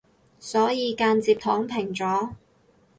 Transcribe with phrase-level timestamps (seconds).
[0.39, 2.31] 所以間接躺平咗